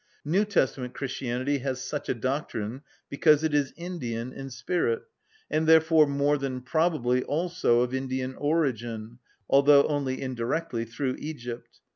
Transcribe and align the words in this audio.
New 0.25 0.45
Testament 0.45 0.95
Christianity 0.95 1.59
has 1.59 1.79
such 1.79 2.09
a 2.09 2.15
doctrine 2.15 2.81
because 3.07 3.43
it 3.43 3.53
is 3.53 3.71
Indian 3.77 4.33
in 4.33 4.49
spirit, 4.49 5.03
and 5.47 5.67
therefore 5.67 6.07
more 6.07 6.39
than 6.39 6.61
probably 6.61 7.21
also 7.23 7.81
of 7.81 7.93
Indian 7.93 8.33
origin, 8.33 9.19
although 9.47 9.83
only 9.83 10.19
indirectly, 10.19 10.85
through 10.85 11.17
Egypt. 11.19 11.81